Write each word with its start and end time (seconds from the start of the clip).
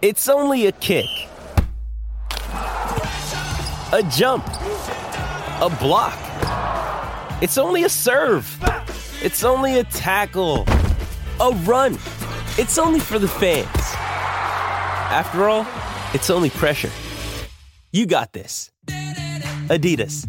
It's 0.00 0.28
only 0.28 0.66
a 0.66 0.72
kick, 0.72 1.08
a 2.52 4.08
jump, 4.12 4.46
a 4.46 5.76
block. 5.80 6.16
It's 7.42 7.58
only 7.58 7.82
a 7.82 7.88
serve. 7.88 8.46
It's 9.20 9.42
only 9.42 9.80
a 9.80 9.82
tackle, 9.82 10.66
a 11.40 11.50
run. 11.64 11.94
It's 12.58 12.78
only 12.78 13.00
for 13.00 13.18
the 13.18 13.26
fans. 13.26 13.66
After 15.10 15.48
all, 15.48 15.66
it's 16.14 16.30
only 16.30 16.50
pressure. 16.50 16.92
You 17.90 18.06
got 18.06 18.32
this. 18.32 18.70
Adidas. 19.66 20.28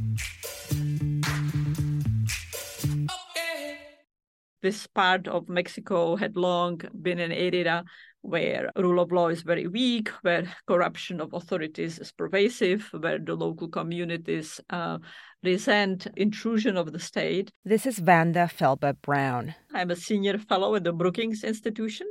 This 4.63 4.87
part 4.87 5.27
of 5.27 5.47
Mexico 5.47 6.15
had 6.15 6.35
long 6.35 6.81
been 7.01 7.19
an 7.19 7.31
area 7.31 7.85
where 8.21 8.69
rule 8.75 8.99
of 8.99 9.11
law 9.11 9.29
is 9.29 9.41
very 9.41 9.67
weak, 9.67 10.09
where 10.21 10.43
corruption 10.67 11.21
of 11.21 11.33
authorities 11.33 11.99
is 11.99 12.11
pervasive, 12.11 12.89
where 12.91 13.19
the 13.19 13.35
local 13.35 13.67
communities 13.67 14.59
uh, 14.69 14.97
resent 15.43 16.07
intrusion 16.15 16.77
of 16.77 16.91
the 16.91 16.99
state. 16.99 17.51
This 17.63 17.85
is 17.85 17.99
Vanda 17.99 18.47
Felbab-Brown. 18.47 19.55
I'm 19.73 19.91
a 19.91 19.95
senior 19.95 20.37
fellow 20.37 20.75
at 20.75 20.83
the 20.83 20.93
Brookings 20.93 21.43
Institution, 21.43 22.07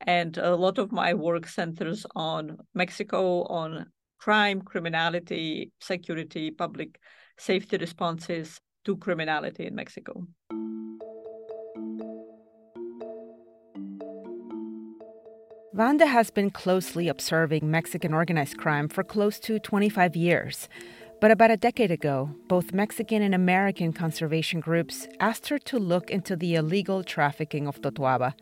and 0.00 0.36
a 0.38 0.56
lot 0.56 0.78
of 0.78 0.92
my 0.92 1.14
work 1.14 1.46
centers 1.46 2.04
on 2.14 2.58
Mexico, 2.74 3.44
on 3.44 3.86
crime, 4.18 4.62
criminality, 4.62 5.70
security, 5.80 6.50
public 6.50 6.98
safety 7.38 7.76
responses 7.76 8.58
to 8.84 8.96
criminality 8.96 9.66
in 9.66 9.74
Mexico. 9.74 10.26
Vanda 15.76 16.06
has 16.06 16.30
been 16.30 16.48
closely 16.48 17.06
observing 17.06 17.70
Mexican 17.70 18.14
organized 18.14 18.56
crime 18.56 18.88
for 18.88 19.04
close 19.04 19.38
to 19.40 19.58
25 19.58 20.16
years. 20.16 20.70
But 21.20 21.30
about 21.30 21.50
a 21.50 21.58
decade 21.58 21.90
ago, 21.90 22.30
both 22.48 22.72
Mexican 22.72 23.20
and 23.20 23.34
American 23.34 23.92
conservation 23.92 24.60
groups 24.60 25.06
asked 25.20 25.48
her 25.48 25.58
to 25.58 25.78
look 25.78 26.10
into 26.10 26.34
the 26.34 26.54
illegal 26.54 27.04
trafficking 27.04 27.66
of 27.66 27.82
totoaba. 27.82 28.32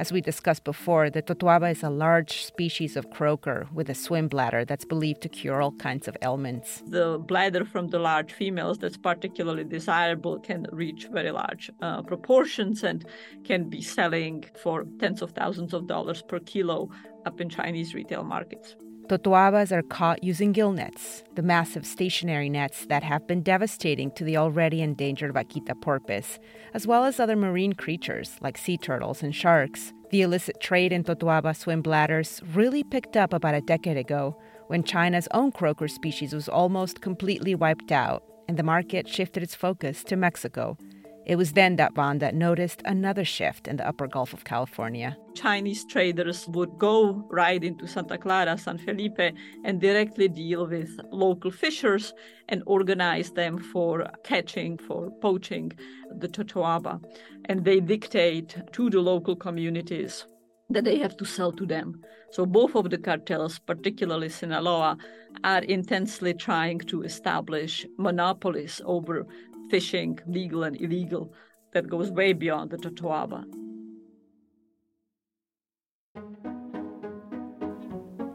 As 0.00 0.10
we 0.10 0.22
discussed 0.22 0.64
before, 0.64 1.10
the 1.10 1.20
totoaba 1.20 1.70
is 1.70 1.82
a 1.82 1.90
large 1.90 2.46
species 2.46 2.96
of 2.96 3.10
croaker 3.10 3.68
with 3.74 3.90
a 3.90 3.94
swim 3.94 4.28
bladder 4.28 4.64
that's 4.64 4.86
believed 4.86 5.20
to 5.20 5.28
cure 5.28 5.60
all 5.60 5.72
kinds 5.72 6.08
of 6.08 6.16
ailments. 6.22 6.82
The 6.86 7.18
bladder 7.18 7.66
from 7.66 7.88
the 7.88 7.98
large 7.98 8.32
females 8.32 8.78
that's 8.78 8.96
particularly 8.96 9.64
desirable 9.64 10.40
can 10.40 10.66
reach 10.72 11.08
very 11.12 11.32
large 11.32 11.70
uh, 11.82 12.00
proportions 12.00 12.82
and 12.82 13.04
can 13.44 13.68
be 13.68 13.82
selling 13.82 14.46
for 14.62 14.86
tens 14.98 15.20
of 15.20 15.32
thousands 15.32 15.74
of 15.74 15.86
dollars 15.86 16.22
per 16.22 16.38
kilo 16.38 16.88
up 17.26 17.38
in 17.38 17.50
Chinese 17.50 17.94
retail 17.94 18.24
markets. 18.24 18.76
Totoabas 19.10 19.72
are 19.72 19.82
caught 19.82 20.22
using 20.22 20.52
gill 20.52 20.70
nets, 20.70 21.24
the 21.34 21.42
massive 21.42 21.84
stationary 21.84 22.48
nets 22.48 22.86
that 22.86 23.02
have 23.02 23.26
been 23.26 23.42
devastating 23.42 24.12
to 24.12 24.22
the 24.22 24.36
already 24.36 24.82
endangered 24.82 25.34
vaquita 25.34 25.74
porpoise, 25.80 26.38
as 26.74 26.86
well 26.86 27.04
as 27.04 27.18
other 27.18 27.34
marine 27.34 27.72
creatures 27.72 28.36
like 28.40 28.56
sea 28.56 28.78
turtles 28.78 29.20
and 29.20 29.34
sharks. 29.34 29.92
The 30.12 30.22
illicit 30.22 30.60
trade 30.60 30.92
in 30.92 31.02
Totoaba 31.02 31.56
swim 31.56 31.82
bladders 31.82 32.40
really 32.54 32.84
picked 32.84 33.16
up 33.16 33.32
about 33.32 33.56
a 33.56 33.60
decade 33.60 33.96
ago 33.96 34.40
when 34.68 34.84
China's 34.84 35.26
own 35.34 35.50
croaker 35.50 35.88
species 35.88 36.32
was 36.32 36.48
almost 36.48 37.00
completely 37.00 37.56
wiped 37.56 37.90
out 37.90 38.22
and 38.46 38.56
the 38.56 38.62
market 38.62 39.08
shifted 39.08 39.42
its 39.42 39.56
focus 39.56 40.04
to 40.04 40.14
Mexico 40.14 40.78
it 41.26 41.36
was 41.36 41.52
then 41.52 41.76
that 41.76 41.94
Vanda 41.94 42.32
noticed 42.32 42.82
another 42.84 43.24
shift 43.24 43.68
in 43.68 43.76
the 43.76 43.86
upper 43.86 44.06
Gulf 44.06 44.32
of 44.32 44.44
California. 44.44 45.16
Chinese 45.34 45.84
traders 45.84 46.48
would 46.48 46.78
go 46.78 47.24
right 47.30 47.62
into 47.62 47.86
Santa 47.86 48.18
Clara, 48.18 48.56
San 48.58 48.78
Felipe, 48.78 49.34
and 49.64 49.80
directly 49.80 50.28
deal 50.28 50.66
with 50.66 50.90
local 51.12 51.50
fishers 51.50 52.12
and 52.48 52.62
organize 52.66 53.30
them 53.32 53.58
for 53.58 54.10
catching, 54.24 54.78
for 54.78 55.10
poaching 55.20 55.72
the 56.18 56.28
totoaba. 56.28 57.00
And 57.44 57.64
they 57.64 57.80
dictate 57.80 58.56
to 58.72 58.90
the 58.90 59.00
local 59.00 59.36
communities 59.36 60.26
that 60.70 60.84
they 60.84 60.98
have 60.98 61.16
to 61.16 61.24
sell 61.24 61.52
to 61.52 61.66
them. 61.66 62.00
So 62.30 62.46
both 62.46 62.76
of 62.76 62.90
the 62.90 62.98
cartels, 62.98 63.58
particularly 63.58 64.28
Sinaloa, 64.28 64.96
are 65.42 65.62
intensely 65.64 66.32
trying 66.32 66.78
to 66.78 67.02
establish 67.02 67.86
monopolies 67.98 68.80
over 68.84 69.26
fishing, 69.70 70.18
legal 70.26 70.64
and 70.64 70.76
illegal, 70.80 71.32
that 71.72 71.88
goes 71.88 72.10
way 72.10 72.32
beyond 72.32 72.70
the 72.70 72.76
Totoaba. 72.76 73.44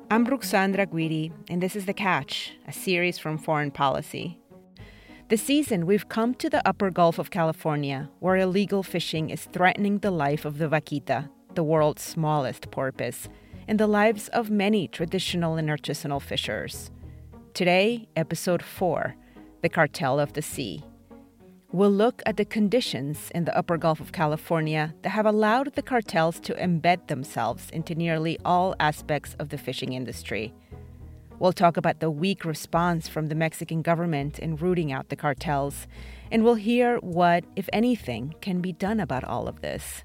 I'm 0.10 0.26
Ruxandra 0.26 0.88
Guidi, 0.88 1.34
and 1.50 1.62
this 1.62 1.76
is 1.76 1.86
The 1.86 1.94
Catch, 1.94 2.54
a 2.68 2.72
series 2.72 3.20
from 3.20 3.38
Foreign 3.38 3.70
Policy. 3.70 4.40
This 5.28 5.44
season, 5.44 5.86
we've 5.86 6.08
come 6.08 6.36
to 6.36 6.50
the 6.50 6.66
upper 6.66 6.90
Gulf 6.90 7.20
of 7.20 7.32
California, 7.32 8.10
where 8.20 8.38
illegal 8.38 8.82
fishing 8.82 9.30
is 9.30 9.50
threatening 9.52 9.98
the 9.98 10.12
life 10.12 10.46
of 10.46 10.58
the 10.58 10.70
vaquita, 10.70 11.30
the 11.56 11.64
world's 11.64 12.04
smallest 12.04 12.72
porpoise, 12.72 13.28
and 13.68 13.78
the 13.78 13.88
lives 13.88 14.30
of 14.30 14.50
many 14.50 14.88
traditional 14.88 15.58
and 15.58 15.68
artisanal 15.68 16.22
fishers. 16.22 16.92
Today, 17.54 18.08
episode 18.16 18.64
4 18.64 19.16
The 19.64 19.70
Cartel 19.70 20.20
of 20.20 20.34
the 20.34 20.42
Sea. 20.42 20.84
We'll 21.76 21.92
look 21.92 22.24
at 22.26 22.38
the 22.38 22.46
conditions 22.46 23.30
in 23.36 23.44
the 23.44 23.58
upper 23.58 23.76
Gulf 23.76 24.00
of 24.00 24.14
California 24.14 24.96
that 25.02 25.10
have 25.10 25.26
allowed 25.26 25.74
the 25.76 25.82
cartels 25.82 26.40
to 26.40 26.54
embed 26.54 27.08
themselves 27.08 27.70
into 27.70 27.94
nearly 27.94 28.40
all 28.46 28.78
aspects 28.80 29.36
of 29.40 29.50
the 29.50 29.58
fishing 29.58 29.92
industry. 29.92 30.54
We'll 31.38 31.52
talk 31.52 31.76
about 31.76 32.00
the 32.00 32.10
weak 32.10 32.46
response 32.46 33.10
from 33.10 33.28
the 33.28 33.36
Mexican 33.36 33.82
government 33.82 34.40
in 34.40 34.56
rooting 34.56 34.94
out 34.94 35.10
the 35.10 35.18
cartels, 35.18 35.86
and 36.32 36.46
we'll 36.46 36.56
hear 36.56 36.96
what, 37.00 37.44
if 37.58 37.68
anything, 37.74 38.36
can 38.40 38.62
be 38.62 38.72
done 38.72 39.02
about 39.02 39.26
all 39.26 39.50
of 39.50 39.60
this. 39.60 40.04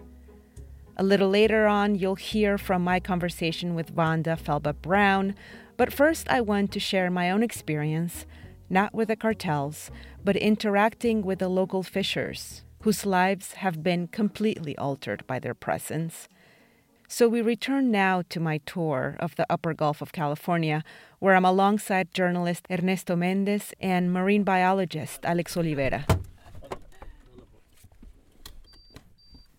A 0.96 1.04
little 1.04 1.30
later 1.30 1.68
on, 1.68 1.94
you'll 1.94 2.16
hear 2.16 2.58
from 2.58 2.82
my 2.82 2.98
conversation 2.98 3.76
with 3.76 3.90
Vanda 3.90 4.34
Felbab-Brown, 4.34 5.36
but 5.76 5.92
first 5.92 6.28
I 6.28 6.40
want 6.40 6.72
to 6.72 6.80
share 6.80 7.12
my 7.12 7.30
own 7.30 7.44
experience 7.44 8.26
not 8.70 8.94
with 8.94 9.08
the 9.08 9.16
cartels, 9.16 9.90
but 10.24 10.36
interacting 10.36 11.22
with 11.22 11.40
the 11.40 11.48
local 11.48 11.82
fishers, 11.82 12.62
whose 12.82 13.04
lives 13.04 13.54
have 13.54 13.82
been 13.82 14.06
completely 14.06 14.78
altered 14.78 15.26
by 15.26 15.38
their 15.38 15.54
presence. 15.54 16.28
So 17.08 17.28
we 17.28 17.42
return 17.42 17.90
now 17.90 18.22
to 18.28 18.38
my 18.38 18.58
tour 18.58 19.16
of 19.18 19.34
the 19.34 19.46
upper 19.50 19.74
Gulf 19.74 20.00
of 20.00 20.12
California, 20.12 20.84
where 21.18 21.34
I'm 21.34 21.44
alongside 21.44 22.14
journalist 22.14 22.66
Ernesto 22.70 23.16
Mendez 23.16 23.74
and 23.80 24.12
marine 24.12 24.44
biologist 24.44 25.26
Alex 25.26 25.56
Olivera. 25.56 26.04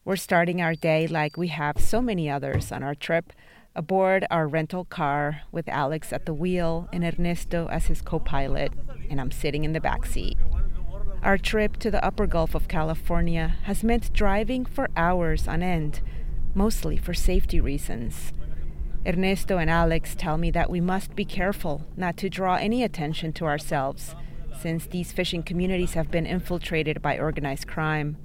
We're 0.06 0.16
starting 0.16 0.62
our 0.62 0.74
day 0.74 1.08
like 1.08 1.36
we 1.36 1.50
have 1.50 1.78
so 1.78 2.02
many 2.02 2.30
others 2.30 2.72
on 2.72 2.84
our 2.84 2.96
trip 2.96 3.34
aboard 3.76 4.26
our 4.30 4.48
rental 4.48 4.86
car 4.86 5.42
with 5.52 5.68
Alex 5.70 6.12
at 6.12 6.26
the 6.26 6.34
wheel 6.34 6.90
and 6.92 7.04
Ernesto 7.04 7.68
as 7.70 7.88
his 7.88 8.02
co 8.02 8.20
pilot, 8.20 8.74
and 9.10 9.22
I'm 9.22 9.32
sitting 9.32 9.64
in 9.64 9.74
the 9.74 9.82
back 9.82 10.06
seat. 10.06 10.38
Our 11.24 11.38
trip 11.38 11.78
to 11.78 11.92
the 11.92 12.04
upper 12.04 12.28
Gulf 12.28 12.56
of 12.56 12.68
California 12.68 13.56
has 13.64 13.84
meant 13.84 14.14
driving 14.14 14.66
for 14.66 14.90
hours 14.98 15.48
on 15.48 15.62
end, 15.62 16.02
mostly 16.54 16.98
for 16.98 17.14
safety 17.14 17.60
reasons. 17.60 18.34
Ernesto 19.06 19.58
and 19.58 19.70
Alex 19.70 20.16
tell 20.16 20.38
me 20.38 20.52
that 20.52 20.70
we 20.70 20.82
must 20.82 21.16
be 21.16 21.26
careful 21.26 21.86
not 21.96 22.18
to 22.18 22.30
draw 22.30 22.56
any 22.56 22.84
attention 22.84 23.34
to 23.34 23.46
ourselves, 23.46 24.16
since 24.60 24.86
these 24.86 25.12
fishing 25.12 25.42
communities 25.42 25.94
have 25.94 26.12
been 26.12 26.26
infiltrated 26.26 27.02
by 27.02 27.18
organized 27.18 27.68
crime. 27.68 28.18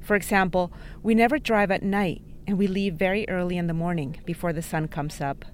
For 0.00 0.16
example, 0.16 0.72
we 1.02 1.14
never 1.14 1.38
drive 1.38 1.70
at 1.70 1.82
night 1.82 2.22
and 2.46 2.58
we 2.58 2.66
leave 2.66 2.94
very 2.94 3.28
early 3.28 3.56
in 3.56 3.66
the 3.66 3.74
morning 3.74 4.20
before 4.24 4.52
the 4.52 4.62
sun 4.62 4.88
comes 4.88 5.20
up. 5.20 5.44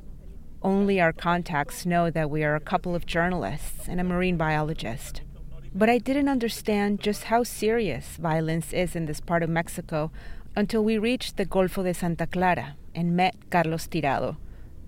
Only 0.63 1.01
our 1.01 1.13
contacts 1.13 1.87
know 1.87 2.11
that 2.11 2.31
we 2.31 2.45
are 2.45 2.55
a 2.55 2.61
couple 2.61 2.95
of 2.95 3.07
journalists 3.07 3.89
and 3.89 4.01
a 4.01 4.05
marine 4.05 4.37
biologist. 4.37 5.23
But 5.75 5.89
I 5.89 5.99
didn't 5.99 6.29
understand 6.29 7.01
just 7.01 7.25
how 7.25 7.45
serious 7.45 8.17
violence 8.17 8.73
is 8.73 8.97
in 8.97 9.07
this 9.07 9.21
part 9.21 9.43
of 9.43 9.49
Mexico 9.49 10.11
until 10.57 10.85
we 10.85 10.99
reached 10.99 11.37
the 11.37 11.47
Golfo 11.47 11.85
de 11.85 11.95
Santa 11.95 12.27
Clara 12.27 12.77
and 12.95 13.17
met 13.17 13.37
Carlos 13.51 13.87
Tirado, 13.87 14.37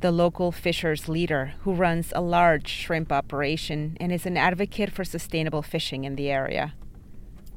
the 0.01 0.11
local 0.11 0.51
fishers 0.51 1.09
leader 1.09 1.55
who 1.61 1.73
runs 1.73 2.13
a 2.15 2.21
large 2.21 2.69
shrimp 2.69 3.13
operation 3.13 3.97
and 4.01 4.13
is 4.13 4.27
an 4.27 4.37
advocate 4.37 4.91
for 4.91 5.05
sustainable 5.05 5.63
fishing 5.63 6.05
in 6.05 6.17
the 6.17 6.31
area. 6.31 6.75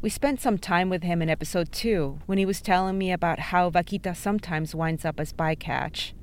We 0.05 0.11
spent 0.11 0.39
some 0.39 0.59
time 0.59 0.89
with 0.89 1.01
him 1.01 1.23
in 1.23 1.31
episode 1.31 1.71
2 1.71 2.19
when 2.27 2.37
he 2.37 2.45
was 2.45 2.61
telling 2.61 2.95
me 2.95 3.11
about 3.11 3.39
how 3.39 3.71
vaquita 3.71 4.15
sometimes 4.15 4.75
winds 4.75 5.03
up 5.03 5.19
as 5.19 5.33
bycatch. 5.33 6.13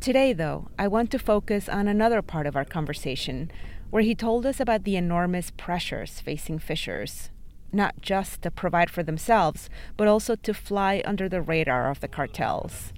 Today, 0.00 0.32
though, 0.32 0.70
I 0.78 0.88
want 0.88 1.10
to 1.10 1.18
focus 1.18 1.68
on 1.68 1.86
another 1.86 2.22
part 2.22 2.46
of 2.46 2.56
our 2.56 2.64
conversation 2.64 3.50
where 3.90 4.02
he 4.02 4.14
told 4.14 4.46
us 4.46 4.58
about 4.58 4.84
the 4.84 4.96
enormous 4.96 5.50
pressures 5.50 6.22
facing 6.22 6.58
fishers, 6.58 7.28
not 7.72 8.00
just 8.00 8.40
to 8.40 8.50
provide 8.50 8.88
for 8.88 9.02
themselves, 9.02 9.68
but 9.98 10.08
also 10.08 10.34
to 10.36 10.54
fly 10.54 11.02
under 11.04 11.28
the 11.28 11.42
radar 11.42 11.90
of 11.90 12.00
the 12.00 12.08
cartels. 12.08 12.94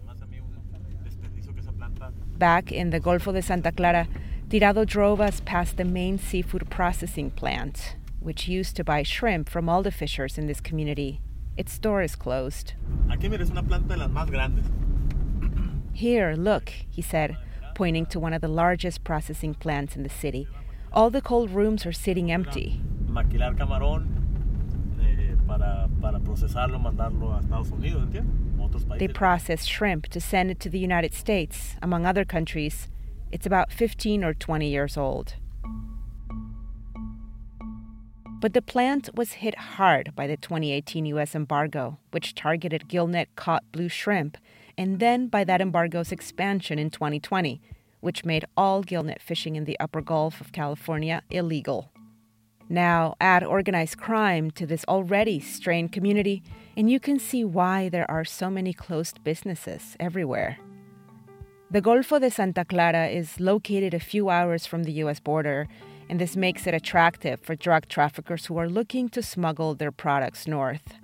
Back 2.38 2.70
in 2.70 2.90
the 2.90 3.00
Golfo 3.00 3.32
de 3.32 3.42
Santa 3.42 3.72
Clara, 3.72 4.06
Tirado 4.50 4.86
drove 4.86 5.20
us 5.20 5.42
past 5.44 5.76
the 5.76 5.84
main 5.84 6.16
seafood 6.16 6.70
processing 6.70 7.32
plant, 7.32 7.96
which 8.26 8.48
used 8.48 8.74
to 8.74 8.82
buy 8.82 9.04
shrimp 9.04 9.48
from 9.48 9.68
all 9.68 9.84
the 9.84 9.92
fishers 9.92 10.36
in 10.36 10.48
this 10.48 10.60
community. 10.60 11.20
Its 11.56 11.72
store 11.72 12.02
is 12.02 12.16
closed. 12.16 12.72
Here, 15.92 16.34
look, 16.36 16.70
he 16.90 17.02
said, 17.02 17.36
pointing 17.76 18.04
to 18.06 18.18
one 18.18 18.32
of 18.32 18.40
the 18.40 18.48
largest 18.48 19.04
processing 19.04 19.54
plants 19.54 19.94
in 19.94 20.02
the 20.02 20.08
city. 20.08 20.48
All 20.92 21.08
the 21.08 21.20
cold 21.20 21.52
rooms 21.52 21.86
are 21.86 21.92
sitting 21.92 22.32
empty. 22.32 22.80
They 28.98 29.06
process 29.06 29.66
shrimp 29.66 30.08
to 30.08 30.20
send 30.20 30.50
it 30.50 30.58
to 30.60 30.68
the 30.68 30.80
United 30.80 31.14
States, 31.14 31.76
among 31.80 32.04
other 32.04 32.24
countries. 32.24 32.88
It's 33.30 33.46
about 33.46 33.70
15 33.70 34.24
or 34.24 34.34
20 34.34 34.68
years 34.68 34.96
old. 34.96 35.36
But 38.38 38.52
the 38.52 38.60
plant 38.62 39.08
was 39.14 39.32
hit 39.32 39.56
hard 39.56 40.14
by 40.14 40.26
the 40.26 40.36
2018 40.36 41.06
U.S. 41.06 41.34
embargo, 41.34 41.98
which 42.10 42.34
targeted 42.34 42.86
gillnet 42.86 43.28
caught 43.34 43.72
blue 43.72 43.88
shrimp, 43.88 44.36
and 44.76 45.00
then 45.00 45.28
by 45.28 45.42
that 45.44 45.62
embargo's 45.62 46.12
expansion 46.12 46.78
in 46.78 46.90
2020, 46.90 47.62
which 48.00 48.26
made 48.26 48.44
all 48.54 48.84
gillnet 48.84 49.22
fishing 49.22 49.56
in 49.56 49.64
the 49.64 49.80
upper 49.80 50.02
Gulf 50.02 50.40
of 50.42 50.52
California 50.52 51.22
illegal. 51.30 51.90
Now, 52.68 53.14
add 53.20 53.42
organized 53.42 53.96
crime 53.96 54.50
to 54.52 54.66
this 54.66 54.84
already 54.86 55.40
strained 55.40 55.92
community, 55.92 56.42
and 56.76 56.90
you 56.90 57.00
can 57.00 57.18
see 57.18 57.42
why 57.42 57.88
there 57.88 58.10
are 58.10 58.24
so 58.24 58.50
many 58.50 58.74
closed 58.74 59.24
businesses 59.24 59.96
everywhere. 59.98 60.58
The 61.70 61.80
Golfo 61.80 62.20
de 62.20 62.30
Santa 62.30 62.64
Clara 62.64 63.06
is 63.06 63.40
located 63.40 63.94
a 63.94 63.98
few 63.98 64.28
hours 64.28 64.66
from 64.66 64.84
the 64.84 64.92
US 65.04 65.20
border, 65.20 65.68
and 66.08 66.20
this 66.20 66.36
makes 66.36 66.66
it 66.66 66.74
attractive 66.74 67.40
for 67.40 67.54
drug 67.54 67.88
traffickers 67.88 68.46
who 68.46 68.56
are 68.58 68.68
looking 68.68 69.08
to 69.10 69.22
smuggle 69.22 69.74
their 69.74 69.92
products 69.92 70.46
north. 70.46 70.94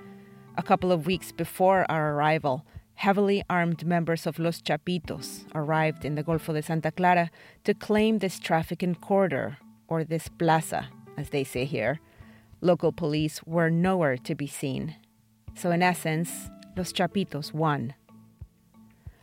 A 0.56 0.62
couple 0.62 0.92
of 0.92 1.06
weeks 1.06 1.32
before 1.32 1.86
our 1.90 2.14
arrival, 2.14 2.64
heavily 2.94 3.42
armed 3.48 3.86
members 3.86 4.26
of 4.26 4.38
Los 4.38 4.60
Chapitos 4.60 5.44
arrived 5.54 6.04
in 6.04 6.14
the 6.14 6.22
Golfo 6.22 6.52
de 6.52 6.62
Santa 6.62 6.90
Clara 6.90 7.30
to 7.64 7.74
claim 7.74 8.18
this 8.18 8.38
trafficking 8.38 8.94
corridor, 8.94 9.58
or 9.88 10.04
this 10.04 10.28
plaza, 10.28 10.88
as 11.16 11.30
they 11.30 11.44
say 11.44 11.64
here, 11.64 12.00
local 12.60 12.92
police 12.92 13.42
were 13.44 13.70
nowhere 13.70 14.16
to 14.16 14.34
be 14.34 14.46
seen. 14.46 14.94
So, 15.54 15.70
in 15.70 15.82
essence, 15.82 16.48
Los 16.76 16.92
Chapitos 16.92 17.52
won. 17.52 17.94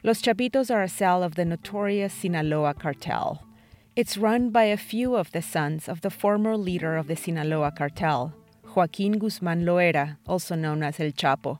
Los 0.03 0.21
Chapitos 0.21 0.69
are 0.69 0.83
a 0.83 0.89
cell 0.89 1.23
of 1.23 1.35
the 1.35 1.45
notorious 1.45 2.13
Sinaloa 2.13 2.73
cartel. 2.73 3.43
It's 3.99 4.17
run 4.17 4.49
by 4.49 4.63
a 4.63 4.77
few 4.77 5.17
of 5.17 5.33
the 5.33 5.41
sons 5.41 5.89
of 5.89 5.99
the 5.99 6.09
former 6.09 6.55
leader 6.55 6.95
of 6.95 7.07
the 7.07 7.17
Sinaloa 7.17 7.69
cartel, 7.71 8.33
Joaquin 8.73 9.19
Guzman 9.19 9.65
Loera, 9.65 10.15
also 10.25 10.55
known 10.55 10.83
as 10.83 11.01
El 11.01 11.11
Chapo. 11.11 11.59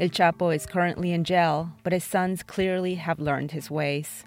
El 0.00 0.08
Chapo 0.08 0.54
is 0.54 0.64
currently 0.64 1.12
in 1.12 1.22
jail, 1.22 1.72
but 1.82 1.92
his 1.92 2.02
sons 2.02 2.42
clearly 2.42 2.94
have 2.94 3.20
learned 3.20 3.50
his 3.50 3.70
ways. 3.70 4.24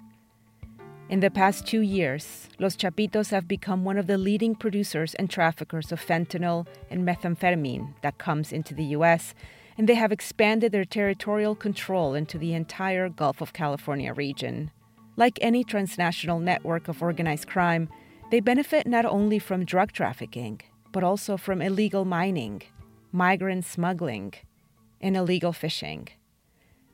In 1.08 1.18
the 1.18 1.28
past 1.28 1.66
two 1.66 1.80
years, 1.80 2.48
Los 2.60 2.76
Chapitos 2.76 3.30
have 3.30 3.48
become 3.48 3.82
one 3.82 3.98
of 3.98 4.06
the 4.06 4.16
leading 4.16 4.54
producers 4.54 5.16
and 5.16 5.28
traffickers 5.28 5.90
of 5.90 6.00
fentanyl 6.00 6.68
and 6.88 7.04
methamphetamine 7.04 7.94
that 8.02 8.18
comes 8.18 8.52
into 8.52 8.74
the 8.74 8.94
U.S., 8.96 9.34
and 9.76 9.88
they 9.88 9.96
have 9.96 10.12
expanded 10.12 10.70
their 10.70 10.84
territorial 10.84 11.56
control 11.56 12.14
into 12.14 12.38
the 12.38 12.54
entire 12.54 13.08
Gulf 13.08 13.40
of 13.40 13.52
California 13.52 14.14
region. 14.14 14.70
Like 15.16 15.38
any 15.40 15.64
transnational 15.64 16.40
network 16.40 16.88
of 16.88 17.02
organized 17.02 17.48
crime, 17.48 17.88
they 18.30 18.40
benefit 18.40 18.86
not 18.86 19.04
only 19.04 19.38
from 19.38 19.64
drug 19.64 19.92
trafficking, 19.92 20.60
but 20.92 21.02
also 21.02 21.36
from 21.36 21.60
illegal 21.60 22.04
mining, 22.04 22.62
migrant 23.12 23.64
smuggling, 23.64 24.34
and 25.00 25.16
illegal 25.16 25.52
fishing. 25.52 26.08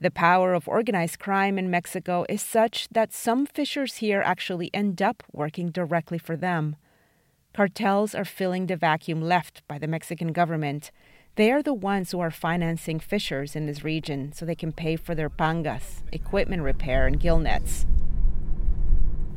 The 0.01 0.11
power 0.11 0.53
of 0.53 0.69
organized 0.69 1.19
crime 1.19 1.59
in 1.59 1.71
Mexico 1.71 2.27
is 2.29 2.43
such 2.43 2.89
that 2.91 3.13
some 3.13 3.47
fishers 3.47 3.97
here 3.97 4.23
actually 4.23 4.71
end 4.75 5.01
up 5.01 5.23
working 5.33 5.71
directly 5.71 6.19
for 6.19 6.37
them. 6.37 6.77
Cartels 7.55 8.15
are 8.15 8.27
filling 8.27 8.67
the 8.67 8.77
vacuum 8.77 9.23
left 9.23 9.63
by 9.67 9.79
the 9.79 9.87
Mexican 9.87 10.33
government. 10.33 10.91
They 11.37 11.53
are 11.53 11.63
the 11.63 11.75
ones 11.75 12.11
who 12.13 12.21
are 12.21 12.31
financing 12.31 12.99
fishers 12.99 13.55
in 13.55 13.67
this 13.67 13.85
region 13.85 14.33
so 14.33 14.47
they 14.47 14.55
can 14.55 14.73
pay 14.73 14.97
for 14.97 15.15
their 15.15 15.29
pangas, 15.29 16.03
equipment 16.11 16.63
repair, 16.63 17.07
and 17.07 17.21
gill 17.21 17.39
nets. 17.39 17.85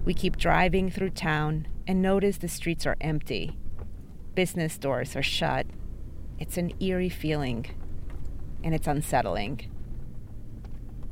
We 0.06 0.14
keep 0.14 0.38
driving 0.38 0.90
through 0.90 1.10
town 1.10 1.68
and 1.86 2.02
notice 2.02 2.38
the 2.38 2.48
streets 2.48 2.86
are 2.86 2.96
empty. 3.02 3.58
Business 4.34 4.78
doors 4.78 5.18
are 5.18 5.22
shut. 5.22 5.68
It's 6.40 6.56
an 6.56 6.72
eerie 6.80 7.10
feeling, 7.10 7.66
and 8.64 8.74
it's 8.74 8.88
unsettling. 8.88 9.70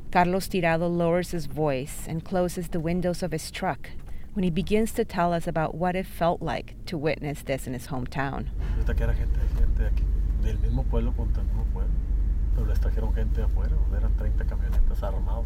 Carlos 0.09 0.47
Tirado 0.47 0.87
lowers 0.87 1.31
his 1.31 1.47
voice 1.47 2.05
and 2.07 2.23
closes 2.23 2.69
the 2.69 2.79
windows 2.79 3.21
of 3.21 3.33
his 3.33 3.51
truck 3.51 3.89
when 4.31 4.43
he 4.43 4.49
begins 4.49 4.93
to 4.93 5.03
tell 5.03 5.33
us 5.33 5.47
about 5.47 5.75
what 5.75 5.97
it 5.97 6.05
felt 6.05 6.41
like 6.41 6.75
to 6.85 6.97
witness 6.97 7.41
this 7.41 7.67
in 7.67 7.73
his 7.73 7.87
hometown. 7.87 8.47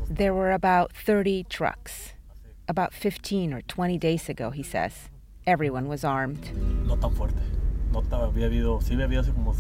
There 0.10 0.34
were 0.34 0.52
about 0.52 0.94
30 0.94 1.44
trucks. 1.50 2.14
About 2.68 2.94
15 2.94 3.54
or 3.54 3.62
20 3.62 3.98
days 3.98 4.30
ago, 4.30 4.52
he 4.52 4.64
says. 4.64 5.10
Everyone 5.46 5.88
was 5.88 6.04
armed. 6.04 6.56
No 6.86 6.96
tan 6.96 7.12
fuerte. 7.12 7.42
No 7.92 8.02
había 8.02 8.46
habido, 8.46 8.80
sí 8.82 8.94
había 8.94 9.20
habido 9.20 9.34
como 9.34 9.54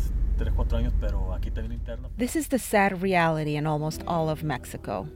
this 2.17 2.35
is 2.35 2.47
the 2.47 2.57
sad 2.57 3.01
reality 3.01 3.55
in 3.55 3.67
almost 3.67 4.03
all 4.07 4.29
of 4.29 4.43
Mexico. 4.43 5.07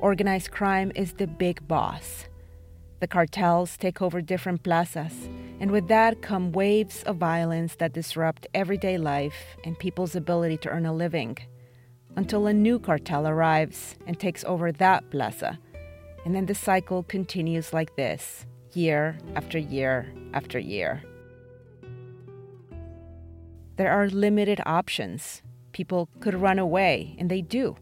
Organized 0.00 0.50
crime 0.50 0.90
is 0.94 1.12
the 1.14 1.26
big 1.26 1.66
boss. 1.68 2.26
The 3.00 3.06
cartels 3.06 3.76
take 3.76 4.00
over 4.00 4.20
different 4.20 4.62
plazas, 4.62 5.28
and 5.60 5.70
with 5.70 5.88
that 5.88 6.22
come 6.22 6.52
waves 6.52 7.02
of 7.04 7.16
violence 7.16 7.76
that 7.76 7.92
disrupt 7.92 8.46
everyday 8.54 8.98
life 8.98 9.56
and 9.64 9.78
people's 9.78 10.16
ability 10.16 10.56
to 10.58 10.70
earn 10.70 10.86
a 10.86 10.94
living. 10.94 11.38
Until 12.16 12.46
a 12.46 12.52
new 12.52 12.78
cartel 12.78 13.26
arrives 13.26 13.96
and 14.06 14.18
takes 14.18 14.44
over 14.44 14.72
that 14.72 15.10
plaza. 15.10 15.58
And 16.24 16.34
then 16.34 16.46
the 16.46 16.54
cycle 16.54 17.02
continues 17.02 17.72
like 17.72 17.96
this, 17.96 18.46
year 18.72 19.18
after 19.34 19.58
year 19.58 20.12
after 20.32 20.58
year 20.58 21.02
there 23.76 23.92
are 23.92 24.08
limited 24.08 24.60
options. 24.66 25.42
People 25.72 26.08
could 26.20 26.34
run 26.34 26.58
away, 26.58 27.14
and 27.18 27.30
they 27.30 27.42
do. 27.42 27.76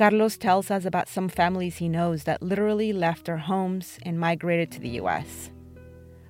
Carlos 0.00 0.38
tells 0.38 0.70
us 0.70 0.86
about 0.86 1.10
some 1.10 1.28
families 1.28 1.76
he 1.76 1.86
knows 1.86 2.24
that 2.24 2.42
literally 2.42 2.90
left 2.90 3.26
their 3.26 3.36
homes 3.36 3.98
and 4.02 4.18
migrated 4.18 4.72
to 4.72 4.80
the 4.80 4.98
US. 5.00 5.50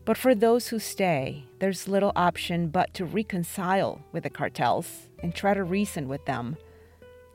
But 0.04 0.18
for 0.18 0.34
those 0.34 0.66
who 0.66 0.80
stay, 0.80 1.44
there's 1.60 1.86
little 1.86 2.10
option 2.16 2.66
but 2.70 2.92
to 2.94 3.04
reconcile 3.04 4.02
with 4.10 4.24
the 4.24 4.28
cartels 4.28 5.08
and 5.22 5.32
try 5.32 5.54
to 5.54 5.62
reason 5.62 6.08
with 6.08 6.26
them. 6.26 6.56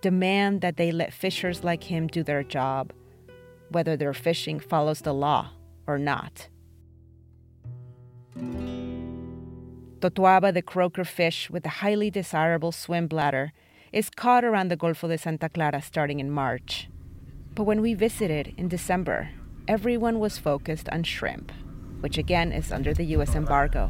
Demand 0.01 0.59
that 0.59 0.75
they 0.75 0.91
let 0.91 1.13
fishers 1.13 1.63
like 1.63 1.83
him 1.83 2.05
do 2.05 2.21
their 2.21 2.43
job, 2.43 2.91
whether 3.69 3.95
their 3.95 4.13
fishing 4.13 4.59
follows 4.59 4.99
the 4.99 5.13
law 5.13 5.51
or 5.87 5.97
not. 5.97 6.49
Totoaba, 10.01 10.53
the 10.53 10.61
croaker 10.61 11.05
fish 11.05 11.49
with 11.49 11.65
a 11.65 11.79
highly 11.79 12.11
desirable 12.11 12.73
swim 12.73 13.07
bladder, 13.07 13.53
is 13.95 14.09
caught 14.09 14.43
around 14.43 14.67
the 14.67 14.75
Golfo 14.75 15.07
de 15.07 15.17
Santa 15.17 15.47
Clara 15.47 15.81
starting 15.81 16.19
in 16.19 16.29
March. 16.29 16.89
But 17.55 17.63
when 17.63 17.81
we 17.81 17.93
visited 17.93 18.53
in 18.57 18.67
December, 18.67 19.29
everyone 19.69 20.19
was 20.19 20.37
focused 20.37 20.89
on 20.89 21.03
shrimp, 21.03 21.53
which 22.01 22.17
again 22.17 22.51
is 22.51 22.73
under 22.73 22.93
the 22.93 23.05
US 23.15 23.35
embargo. 23.35 23.87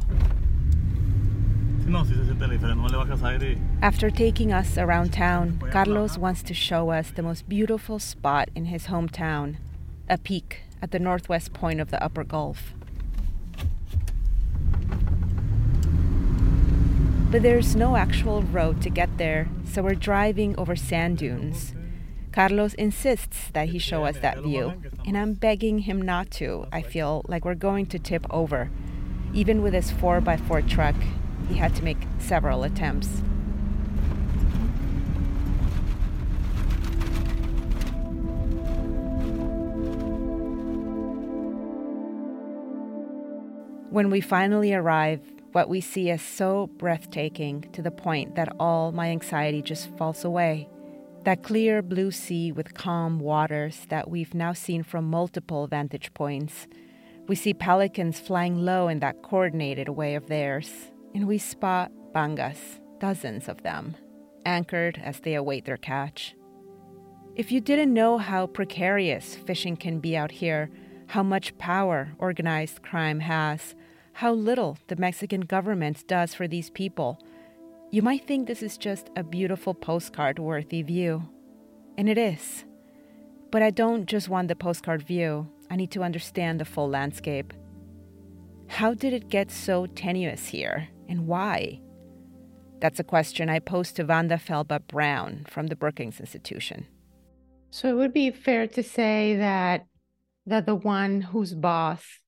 After 3.82 4.08
taking 4.08 4.52
us 4.52 4.78
around 4.78 5.12
town, 5.12 5.60
Carlos 5.72 6.16
wants 6.16 6.44
to 6.44 6.54
show 6.54 6.90
us 6.90 7.10
the 7.10 7.22
most 7.22 7.48
beautiful 7.48 7.98
spot 7.98 8.48
in 8.54 8.66
his 8.66 8.86
hometown, 8.86 9.56
a 10.08 10.18
peak 10.18 10.62
at 10.80 10.92
the 10.92 11.00
northwest 11.00 11.52
point 11.52 11.80
of 11.80 11.90
the 11.90 12.00
upper 12.00 12.22
Gulf. 12.22 12.75
But 17.28 17.42
there's 17.42 17.74
no 17.74 17.96
actual 17.96 18.42
road 18.42 18.80
to 18.82 18.88
get 18.88 19.18
there, 19.18 19.48
so 19.64 19.82
we're 19.82 19.94
driving 19.94 20.56
over 20.56 20.76
sand 20.76 21.18
dunes. 21.18 21.74
Carlos 22.32 22.72
insists 22.74 23.50
that 23.52 23.70
he 23.70 23.78
show 23.78 24.04
us 24.04 24.18
that 24.20 24.38
view, 24.38 24.80
and 25.04 25.18
I'm 25.18 25.34
begging 25.34 25.80
him 25.80 26.00
not 26.00 26.30
to. 26.32 26.66
I 26.72 26.82
feel 26.82 27.24
like 27.28 27.44
we're 27.44 27.54
going 27.54 27.86
to 27.86 27.98
tip 27.98 28.24
over. 28.30 28.70
Even 29.34 29.60
with 29.62 29.74
his 29.74 29.90
4x4 29.90 30.68
truck, 30.68 30.94
he 31.48 31.56
had 31.56 31.74
to 31.74 31.82
make 31.82 31.98
several 32.18 32.62
attempts. 32.62 33.08
When 43.90 44.10
we 44.10 44.20
finally 44.20 44.72
arrive, 44.72 45.35
what 45.56 45.70
we 45.70 45.80
see 45.80 46.10
is 46.10 46.20
so 46.20 46.66
breathtaking 46.76 47.62
to 47.72 47.80
the 47.80 47.90
point 47.90 48.34
that 48.34 48.54
all 48.60 48.92
my 48.92 49.08
anxiety 49.08 49.62
just 49.62 49.88
falls 49.96 50.22
away. 50.22 50.68
That 51.24 51.42
clear 51.42 51.80
blue 51.80 52.10
sea 52.10 52.52
with 52.52 52.74
calm 52.74 53.18
waters 53.18 53.86
that 53.88 54.10
we've 54.10 54.34
now 54.34 54.52
seen 54.52 54.82
from 54.82 55.06
multiple 55.08 55.66
vantage 55.66 56.12
points. 56.12 56.66
We 57.26 57.36
see 57.36 57.54
pelicans 57.54 58.20
flying 58.20 58.66
low 58.66 58.88
in 58.88 59.00
that 59.00 59.22
coordinated 59.22 59.88
way 59.88 60.14
of 60.14 60.26
theirs, 60.26 60.70
and 61.14 61.26
we 61.26 61.38
spot 61.38 61.90
pangas, 62.14 62.78
dozens 63.00 63.48
of 63.48 63.62
them, 63.62 63.96
anchored 64.44 65.00
as 65.02 65.20
they 65.20 65.36
await 65.36 65.64
their 65.64 65.78
catch. 65.78 66.34
If 67.34 67.50
you 67.50 67.62
didn't 67.62 67.94
know 67.94 68.18
how 68.18 68.46
precarious 68.46 69.36
fishing 69.36 69.78
can 69.78 70.00
be 70.00 70.18
out 70.18 70.32
here, 70.32 70.68
how 71.06 71.22
much 71.22 71.56
power 71.56 72.12
organized 72.18 72.82
crime 72.82 73.20
has, 73.20 73.74
how 74.16 74.32
little 74.32 74.78
the 74.86 74.96
Mexican 74.96 75.42
government 75.42 76.02
does 76.08 76.32
for 76.32 76.48
these 76.48 76.70
people, 76.70 77.18
you 77.90 78.00
might 78.00 78.26
think 78.26 78.46
this 78.46 78.62
is 78.62 78.78
just 78.78 79.10
a 79.14 79.22
beautiful 79.22 79.74
postcard 79.74 80.38
worthy 80.38 80.80
view. 80.80 81.22
And 81.98 82.08
it 82.08 82.16
is. 82.16 82.64
But 83.50 83.60
I 83.60 83.68
don't 83.68 84.06
just 84.06 84.30
want 84.30 84.48
the 84.48 84.56
postcard 84.56 85.02
view, 85.02 85.46
I 85.70 85.76
need 85.76 85.90
to 85.90 86.02
understand 86.02 86.58
the 86.58 86.64
full 86.64 86.88
landscape. 86.88 87.52
How 88.68 88.94
did 88.94 89.12
it 89.12 89.28
get 89.28 89.50
so 89.50 89.84
tenuous 89.84 90.46
here, 90.46 90.88
and 91.10 91.26
why? 91.26 91.82
That's 92.80 92.98
a 92.98 93.04
question 93.04 93.50
I 93.50 93.58
posed 93.58 93.96
to 93.96 94.04
Vanda 94.04 94.38
Felbab-Brown 94.38 95.44
from 95.50 95.66
the 95.66 95.76
Brookings 95.76 96.20
Institution. 96.20 96.86
So 97.70 97.90
it 97.90 97.96
would 97.96 98.14
be 98.14 98.30
fair 98.30 98.66
to 98.66 98.82
say 98.82 99.36
that 99.36 99.84
that 100.46 100.64
the 100.64 100.74
one 100.74 101.20
who's 101.20 101.52
boss 101.52 102.20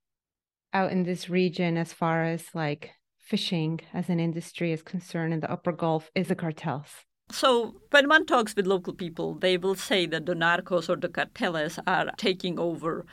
out 0.73 0.93
in 0.93 1.05
this 1.05 1.29
region 1.31 1.77
as 1.77 1.93
far 1.93 2.25
as 2.25 2.47
like 2.55 2.93
fishing 3.19 3.81
as 3.93 4.09
an 4.09 4.21
industry 4.21 4.73
is 4.73 4.83
concerned 4.83 5.33
in 5.35 5.41
the 5.41 5.51
upper 5.51 5.73
gulf 5.73 6.11
is 6.15 6.29
the 6.29 6.35
cartels. 6.35 7.05
So 7.31 7.77
when 7.91 8.09
one 8.09 8.25
talks 8.25 8.57
with 8.57 8.67
local 8.67 8.95
people 8.95 9.35
they 9.35 9.57
will 9.57 9.75
say 9.75 10.07
that 10.07 10.27
the 10.27 10.35
narcos 10.35 10.89
or 10.89 10.97
the 10.97 11.09
cartels 11.09 11.79
are 11.87 12.11
taking 12.17 12.59
over 12.59 13.05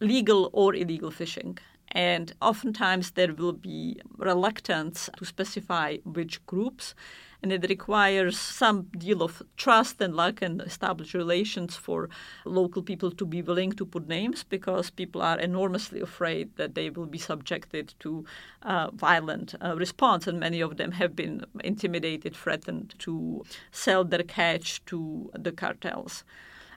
legal 0.00 0.50
or 0.52 0.74
illegal 0.74 1.10
fishing. 1.10 1.58
And 1.92 2.32
oftentimes 2.40 3.12
there 3.12 3.34
will 3.34 3.52
be 3.52 4.00
reluctance 4.16 5.10
to 5.16 5.24
specify 5.24 5.98
which 6.04 6.44
groups 6.46 6.94
and 7.42 7.52
it 7.52 7.68
requires 7.68 8.38
some 8.38 8.82
deal 8.96 9.22
of 9.22 9.42
trust 9.56 10.00
and 10.00 10.14
luck 10.14 10.40
and 10.40 10.60
established 10.62 11.14
relations 11.14 11.74
for 11.76 12.08
local 12.44 12.82
people 12.82 13.10
to 13.10 13.26
be 13.26 13.42
willing 13.42 13.72
to 13.72 13.84
put 13.84 14.06
names 14.08 14.44
because 14.44 14.90
people 14.90 15.20
are 15.20 15.38
enormously 15.38 16.00
afraid 16.00 16.54
that 16.56 16.74
they 16.74 16.88
will 16.88 17.06
be 17.06 17.18
subjected 17.18 17.94
to 17.98 18.24
uh, 18.62 18.90
violent 18.92 19.54
uh, 19.60 19.74
response. 19.76 20.26
And 20.26 20.38
many 20.38 20.60
of 20.60 20.76
them 20.76 20.92
have 20.92 21.16
been 21.16 21.44
intimidated 21.64 22.36
threatened 22.36 22.94
to 23.00 23.44
sell 23.70 24.04
their 24.04 24.22
catch 24.22 24.84
to 24.86 25.30
the 25.34 25.52
cartels 25.52 26.24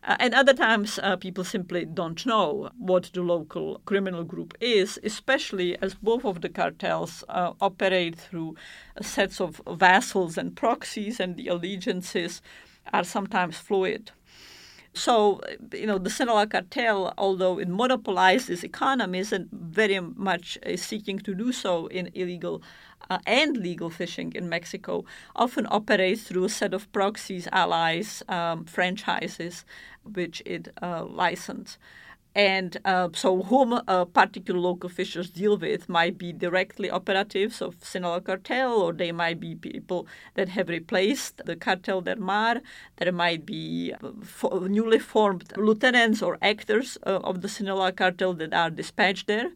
uh, 0.06 0.16
and 0.20 0.34
other 0.36 0.54
times, 0.54 1.00
uh, 1.02 1.16
people 1.16 1.44
simply 1.44 1.84
don't 1.84 2.26
know 2.26 2.70
what 2.78 3.10
the 3.14 3.22
local 3.22 3.82
criminal 3.86 4.24
group 4.24 4.54
is, 4.60 5.00
especially 5.04 5.78
as 5.82 5.96
both 5.96 6.24
of 6.24 6.42
the 6.42 6.50
cartels 6.50 7.24
uh, 7.28 7.54
operate 7.60 8.16
through 8.16 8.56
sets 9.02 9.42
of 9.42 9.62
vassals 9.68 10.38
and 10.38 10.56
proxies, 10.56 11.20
and 11.20 11.36
the 11.36 11.48
allegiances 11.48 12.42
are 12.94 13.04
sometimes 13.04 13.58
fluid. 13.58 14.12
So, 14.96 15.42
you 15.74 15.86
know, 15.86 15.98
the 15.98 16.10
Sinaloa 16.10 16.48
cartel, 16.48 17.14
although 17.18 17.60
it 17.60 17.68
monopolizes 17.68 18.64
economies 18.64 19.34
and 19.34 19.50
very 19.52 20.00
much 20.00 20.58
is 20.64 20.82
seeking 20.82 21.20
to 21.20 21.36
do 21.36 21.52
so 21.52 21.88
in 21.88 22.10
illegal 22.14 22.62
uh, 23.10 23.20
and 23.28 23.58
legal 23.58 23.90
fishing 23.90 24.32
in 24.34 24.48
Mexico, 24.48 25.04
often 25.36 25.68
operates 25.70 26.24
through 26.24 26.46
a 26.46 26.50
set 26.50 26.74
of 26.74 26.90
proxies, 26.94 27.50
allies, 27.52 28.24
um, 28.30 28.64
franchises, 28.64 29.66
which 30.04 30.42
it 30.46 30.70
uh, 30.82 31.04
licenses. 31.04 31.78
And 32.36 32.78
uh, 32.84 33.10
so, 33.14 33.44
whom 33.44 33.80
uh, 33.88 34.04
particular 34.06 34.60
local 34.60 34.88
officials 34.90 35.30
deal 35.30 35.58
with 35.58 35.88
might 35.88 36.18
be 36.18 36.34
directly 36.34 36.90
operatives 36.90 37.62
of 37.62 37.78
Sinaloa 37.82 38.20
cartel, 38.20 38.74
or 38.74 38.92
they 38.92 39.14
might 39.14 39.40
be 39.40 39.56
people 39.56 40.06
that 40.34 40.50
have 40.50 40.68
replaced 40.68 41.46
the 41.46 41.56
cartel 41.56 42.02
del 42.02 42.18
mar. 42.18 42.62
There 42.98 43.14
might 43.14 43.46
be 43.46 43.94
uh, 44.04 44.60
newly 44.68 45.00
formed 45.00 45.54
lieutenants 45.58 46.22
or 46.22 46.38
actors 46.42 46.98
uh, 47.08 47.22
of 47.24 47.42
the 47.42 47.48
Sinaloa 47.48 47.94
cartel 47.94 48.34
that 48.34 48.54
are 48.54 48.70
dispatched 48.70 49.28
there. 49.28 49.52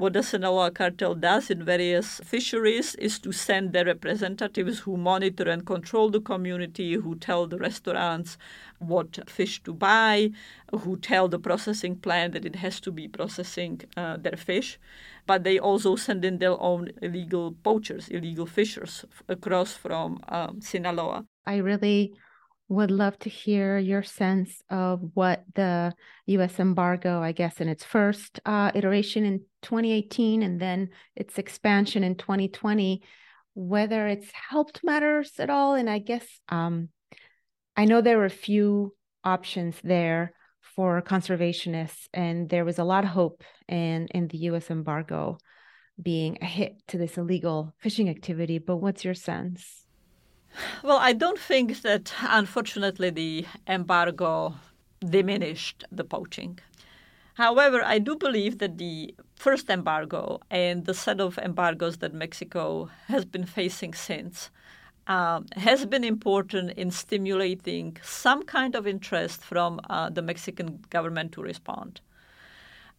What 0.00 0.14
the 0.14 0.22
Sinaloa 0.22 0.70
cartel 0.70 1.14
does 1.14 1.50
in 1.50 1.62
various 1.62 2.20
fisheries 2.24 2.94
is 2.94 3.18
to 3.18 3.32
send 3.32 3.74
their 3.74 3.84
representatives 3.84 4.78
who 4.78 4.96
monitor 4.96 5.50
and 5.50 5.66
control 5.66 6.08
the 6.08 6.22
community, 6.22 6.94
who 6.94 7.16
tell 7.16 7.46
the 7.46 7.58
restaurants 7.58 8.38
what 8.78 9.18
fish 9.28 9.62
to 9.64 9.74
buy, 9.74 10.30
who 10.74 10.96
tell 10.96 11.28
the 11.28 11.38
processing 11.38 11.96
plant 11.96 12.32
that 12.32 12.46
it 12.46 12.56
has 12.56 12.80
to 12.80 12.90
be 12.90 13.08
processing 13.08 13.82
uh, 13.94 14.16
their 14.16 14.38
fish. 14.38 14.78
But 15.26 15.44
they 15.44 15.58
also 15.58 15.96
send 15.96 16.24
in 16.24 16.38
their 16.38 16.58
own 16.58 16.92
illegal 17.02 17.52
poachers, 17.62 18.08
illegal 18.08 18.46
fishers 18.46 19.04
across 19.28 19.74
from 19.74 20.18
um, 20.30 20.62
Sinaloa. 20.62 21.26
I 21.44 21.58
really 21.58 22.14
would 22.70 22.92
love 22.92 23.18
to 23.18 23.28
hear 23.28 23.78
your 23.78 24.04
sense 24.04 24.62
of 24.70 25.00
what 25.14 25.42
the 25.56 25.92
US 26.26 26.60
embargo, 26.60 27.20
I 27.20 27.32
guess, 27.32 27.60
in 27.60 27.68
its 27.68 27.82
first 27.82 28.38
uh, 28.46 28.70
iteration 28.76 29.24
in 29.24 29.40
2018 29.62 30.44
and 30.44 30.60
then 30.60 30.90
its 31.16 31.36
expansion 31.36 32.04
in 32.04 32.14
2020, 32.14 33.02
whether 33.54 34.06
it's 34.06 34.30
helped 34.50 34.84
matters 34.84 35.32
at 35.40 35.50
all. 35.50 35.74
And 35.74 35.90
I 35.90 35.98
guess 35.98 36.24
um, 36.48 36.90
I 37.76 37.86
know 37.86 38.00
there 38.00 38.18
were 38.18 38.24
a 38.24 38.30
few 38.30 38.94
options 39.24 39.74
there 39.82 40.32
for 40.76 41.02
conservationists, 41.02 42.06
and 42.14 42.48
there 42.48 42.64
was 42.64 42.78
a 42.78 42.84
lot 42.84 43.02
of 43.02 43.10
hope 43.10 43.42
in, 43.66 44.06
in 44.14 44.28
the 44.28 44.38
US 44.38 44.70
embargo 44.70 45.38
being 46.00 46.38
a 46.40 46.46
hit 46.46 46.76
to 46.86 46.98
this 46.98 47.18
illegal 47.18 47.74
fishing 47.78 48.08
activity. 48.08 48.58
But 48.58 48.76
what's 48.76 49.04
your 49.04 49.14
sense? 49.14 49.86
Well, 50.82 50.98
I 50.98 51.12
don't 51.12 51.38
think 51.38 51.82
that, 51.82 52.12
unfortunately, 52.22 53.10
the 53.10 53.46
embargo 53.66 54.54
diminished 55.00 55.84
the 55.90 56.04
poaching. 56.04 56.58
However, 57.34 57.82
I 57.82 57.98
do 57.98 58.16
believe 58.16 58.58
that 58.58 58.76
the 58.76 59.14
first 59.34 59.70
embargo 59.70 60.40
and 60.50 60.84
the 60.84 60.94
set 60.94 61.20
of 61.20 61.38
embargoes 61.38 61.98
that 61.98 62.12
Mexico 62.12 62.90
has 63.06 63.24
been 63.24 63.46
facing 63.46 63.94
since 63.94 64.50
uh, 65.06 65.40
has 65.56 65.86
been 65.86 66.04
important 66.04 66.72
in 66.72 66.90
stimulating 66.90 67.96
some 68.02 68.42
kind 68.42 68.74
of 68.74 68.86
interest 68.86 69.42
from 69.42 69.80
uh, 69.88 70.10
the 70.10 70.22
Mexican 70.22 70.84
government 70.90 71.32
to 71.32 71.42
respond. 71.42 72.00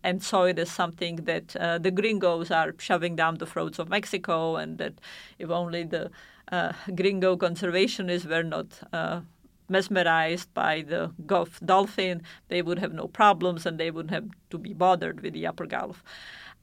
And 0.04 0.24
so 0.24 0.44
it 0.44 0.58
is 0.58 0.72
something 0.72 1.18
that 1.18 1.56
uh, 1.56 1.78
the 1.78 1.92
gringos 1.92 2.50
are 2.50 2.74
shoving 2.80 3.16
down 3.16 3.38
the 3.38 3.46
throats 3.46 3.78
of 3.78 3.90
Mexico, 3.90 4.56
and 4.56 4.80
that 4.80 4.94
if 5.38 5.52
only 5.52 5.84
the 5.84 6.10
uh, 6.52 6.74
gringo 6.96 7.38
conservationists 7.38 8.26
were 8.26 8.44
not 8.44 8.68
uh, 8.94 9.22
mesmerized 9.72 10.54
by 10.54 10.82
the 10.82 11.12
Gulf 11.26 11.60
dolphin, 11.62 12.22
they 12.50 12.62
would 12.62 12.80
have 12.80 12.94
no 12.94 13.08
problems 13.08 13.66
and 13.66 13.80
they 13.80 13.90
wouldn't 13.90 14.14
have 14.14 14.30
to 14.50 14.58
be 14.58 14.74
bothered 14.74 15.22
with 15.22 15.34
the 15.34 15.48
upper 15.48 15.66
Gulf. 15.66 16.04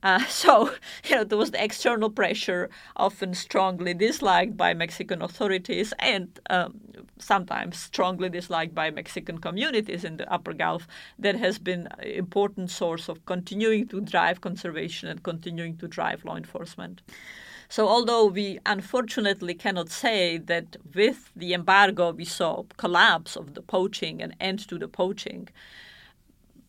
Uh, 0.02 0.24
so, 0.28 0.70
you 1.04 1.16
know, 1.16 1.24
there 1.24 1.38
was 1.38 1.50
the 1.50 1.64
external 1.64 2.10
pressure, 2.10 2.68
often 2.96 3.34
strongly 3.34 3.94
disliked 3.94 4.56
by 4.56 4.74
Mexican 4.74 5.22
authorities 5.22 5.92
and 5.98 6.38
um, 6.50 6.80
sometimes 7.18 7.78
strongly 7.78 8.28
disliked 8.28 8.74
by 8.74 8.90
Mexican 8.90 9.38
communities 9.38 10.04
in 10.04 10.18
the 10.18 10.32
Upper 10.32 10.52
Gulf, 10.52 10.86
that 11.18 11.36
has 11.36 11.58
been 11.58 11.88
an 11.98 12.08
important 12.08 12.70
source 12.70 13.08
of 13.08 13.24
continuing 13.26 13.88
to 13.88 14.00
drive 14.00 14.40
conservation 14.40 15.08
and 15.08 15.22
continuing 15.22 15.76
to 15.78 15.88
drive 15.88 16.24
law 16.24 16.36
enforcement. 16.36 17.00
So, 17.68 17.86
although 17.86 18.26
we 18.26 18.58
unfortunately 18.64 19.54
cannot 19.54 19.90
say 19.90 20.38
that 20.38 20.76
with 20.94 21.30
the 21.36 21.52
embargo 21.52 22.12
we 22.12 22.24
saw 22.24 22.64
collapse 22.78 23.36
of 23.36 23.54
the 23.54 23.62
poaching 23.62 24.22
and 24.22 24.34
end 24.40 24.66
to 24.68 24.78
the 24.78 24.88
poaching, 24.88 25.48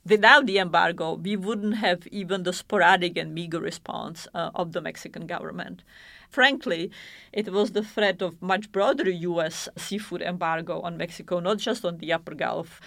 without 0.05 0.45
the 0.45 0.57
embargo, 0.57 1.13
we 1.13 1.37
wouldn't 1.37 1.77
have 1.77 2.05
even 2.07 2.43
the 2.43 2.51
sporadic 2.51 3.17
and 3.17 3.33
meager 3.33 3.61
response 3.61 4.27
uh, 4.33 4.51
of 4.53 4.73
the 4.73 4.81
Mexican 4.81 5.25
government. 5.25 5.83
Frankly, 6.29 6.91
it 7.31 7.51
was 7.51 7.71
the 7.71 7.83
threat 7.83 8.21
of 8.21 8.41
much 8.41 8.71
broader 8.71 9.09
U.S. 9.09 9.69
seafood 9.77 10.21
embargo 10.21 10.81
on 10.81 10.97
Mexico, 10.97 11.39
not 11.39 11.57
just 11.57 11.85
on 11.85 11.97
the 11.97 12.11
Upper 12.11 12.35
Gulf, 12.35 12.81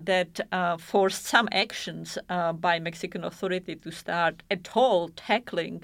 that 0.00 0.40
uh, 0.52 0.76
forced 0.76 1.24
some 1.24 1.48
actions 1.50 2.16
uh, 2.28 2.52
by 2.52 2.78
Mexican 2.78 3.24
authority 3.24 3.74
to 3.76 3.90
start 3.90 4.42
at 4.50 4.76
all 4.76 5.08
tackling 5.08 5.82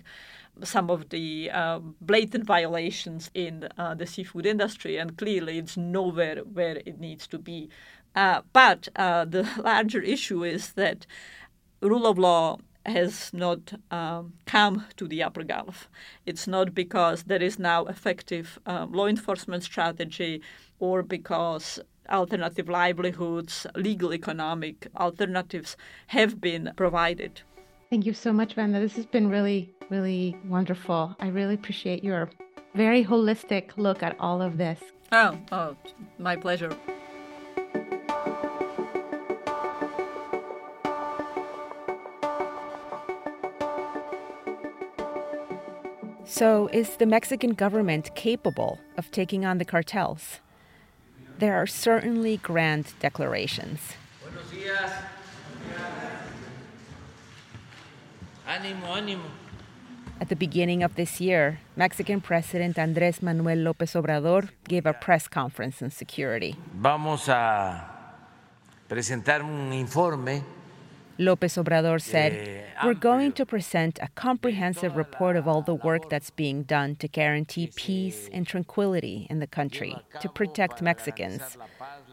some 0.63 0.91
of 0.91 1.09
the 1.09 1.51
uh, 1.51 1.79
blatant 2.01 2.45
violations 2.45 3.31
in 3.35 3.69
uh, 3.79 3.95
the 3.95 4.07
seafood 4.07 4.47
industry, 4.47 4.97
and 4.97 5.17
clearly 5.17 5.59
it's 5.59 5.77
nowhere 5.77 6.37
where 6.41 6.83
it 6.85 7.01
needs 7.01 7.27
to 7.29 7.39
be. 7.39 7.69
Uh, 8.15 8.43
but 8.53 8.89
uh, 8.97 9.25
the 9.25 9.49
larger 9.65 10.03
issue 10.03 10.45
is 10.45 10.73
that 10.75 11.07
rule 11.81 12.07
of 12.07 12.19
law 12.19 12.59
has 12.85 13.33
not 13.33 13.75
um, 13.91 14.33
come 14.47 14.85
to 14.97 15.07
the 15.07 15.23
upper 15.23 15.45
Gulf. 15.45 15.89
It's 16.27 16.47
not 16.47 16.75
because 16.75 17.25
there 17.25 17.43
is 17.43 17.59
now 17.59 17.87
effective 17.87 18.59
um, 18.67 18.93
law 18.93 19.07
enforcement 19.07 19.63
strategy 19.63 20.43
or 20.81 21.03
because 21.03 21.79
alternative 22.11 22.69
livelihoods, 22.69 23.67
legal 23.77 24.13
economic 24.13 24.89
alternatives 24.97 25.77
have 26.09 26.41
been 26.41 26.73
provided. 26.77 27.43
Thank 27.93 28.07
you 28.07 28.15
so 28.15 28.33
much, 28.33 28.55
Vanda. 28.55 28.81
This 28.81 28.97
has 28.97 29.05
been 29.05 29.29
really, 29.29 29.71
really 29.91 30.35
wonderful. 30.47 31.15
I 31.21 31.29
really 31.29 31.53
appreciate 31.53 32.03
your 32.03 32.31
very 32.75 33.05
holistic 33.05 33.77
look 33.77 34.03
at 34.03 34.17
all 34.19 34.41
of 34.41 34.57
this. 34.57 34.81
Oh, 35.13 35.39
oh, 35.53 35.77
my 36.19 36.35
pleasure. 36.35 36.75
So, 46.25 46.71
is 46.73 46.97
the 46.97 47.05
Mexican 47.05 47.53
government 47.53 48.15
capable 48.15 48.81
of 48.97 49.11
taking 49.11 49.45
on 49.45 49.59
the 49.59 49.67
cartels? 49.67 50.41
There 51.41 51.57
are 51.57 51.67
certainly 51.67 52.39
grand 52.39 52.95
declarations. 53.01 53.81
At 60.21 60.29
the 60.29 60.37
beginning 60.37 60.83
of 60.83 60.95
this 60.95 61.23
year, 61.23 61.59
Mexican 61.75 62.21
President 62.21 62.77
Andrés 62.77 63.23
Manuel 63.23 63.65
López 63.65 63.95
Obrador 63.97 64.51
gave 64.69 64.85
a 64.85 64.93
press 64.93 65.27
conference 65.27 65.81
on 65.83 65.91
security. 65.91 66.55
Vamos 66.75 67.31
a 67.31 67.89
presentar 68.89 69.41
un 69.43 69.73
informe 69.73 70.43
López 71.19 71.63
Obrador 71.63 72.01
said, 72.01 72.65
We're 72.85 72.95
going 72.95 73.33
to 73.33 73.47
present 73.47 73.99
a 74.01 74.09
comprehensive 74.15 74.97
report 74.97 75.37
of 75.37 75.47
all 75.47 75.63
the 75.63 75.75
work 75.75 76.09
that's 76.09 76.31
being 76.31 76.63
done 76.63 76.97
to 76.97 77.09
guarantee 77.09 77.71
peace 77.77 78.29
and 78.33 78.47
tranquility 78.47 79.27
in 79.29 79.39
the 79.39 79.47
country, 79.47 79.97
to 80.21 80.29
protect 80.29 80.83
Mexicans. 80.83 81.57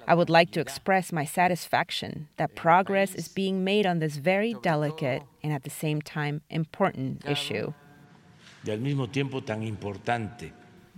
I 0.08 0.15
would 0.15 0.29
like 0.29 0.51
to 0.51 0.60
express 0.60 1.12
my 1.12 1.25
satisfaction 1.25 2.27
that 2.38 2.56
progress 2.56 3.15
is 3.15 3.27
being 3.27 3.63
made 3.63 3.86
on 3.86 4.00
this 4.00 4.18
very 4.18 4.53
delicate 4.62 5.24
and 5.44 5.53
at 5.53 5.63
the 5.63 5.70
same 5.70 6.01
time 6.01 6.41
important 6.50 7.25
issue. 7.25 7.74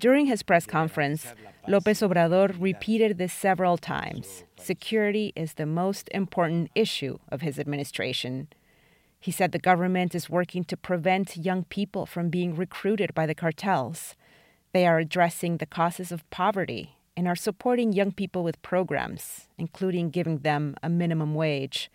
During 0.02 0.26
his 0.26 0.42
press 0.42 0.66
conference, 0.66 1.28
López 1.68 2.02
Obrador 2.02 2.56
repeated 2.60 3.20
this 3.20 3.32
several 3.32 3.78
times. 3.78 4.44
Security 4.60 5.32
is 5.36 5.54
the 5.54 5.68
most 5.68 6.10
important 6.12 6.72
issue 6.74 7.20
of 7.32 7.42
his 7.42 7.60
administration. 7.60 8.48
He 9.20 9.30
said 9.30 9.52
the 9.52 9.60
government 9.60 10.16
is 10.16 10.28
working 10.28 10.64
to 10.64 10.76
prevent 10.76 11.38
young 11.38 11.66
people 11.66 12.08
from 12.08 12.32
being 12.32 12.56
recruited 12.56 13.14
by 13.14 13.28
the 13.28 13.36
cartels. 13.36 14.16
They 14.74 14.88
are 14.88 14.98
addressing 14.98 15.58
the 15.58 15.68
causes 15.68 16.12
of 16.12 16.28
poverty 16.32 16.96
and 17.16 17.28
are 17.28 17.36
supporting 17.36 17.94
young 17.94 18.12
people 18.12 18.44
with 18.44 18.64
programs, 18.64 19.50
including 19.60 20.10
giving 20.10 20.40
them 20.40 20.74
a 20.82 20.90
minimum 20.90 21.36
wage. 21.36 21.92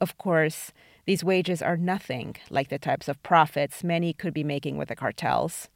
Of 0.00 0.16
course, 0.16 0.72
these 1.04 1.22
wages 1.22 1.60
are 1.60 1.76
nothing 1.76 2.36
like 2.48 2.70
the 2.70 2.78
types 2.78 3.06
of 3.06 3.22
profits 3.22 3.84
many 3.84 4.14
could 4.14 4.32
be 4.32 4.44
making 4.44 4.78
with 4.78 4.88
the 4.88 4.96
cartels. 4.96 5.68